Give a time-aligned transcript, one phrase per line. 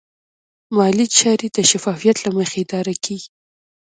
[0.75, 3.29] مالي چارې د شفافیت له مخې اداره کېږي.